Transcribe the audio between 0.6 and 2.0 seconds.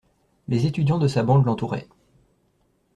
étudiants de sa bande l'entouraient.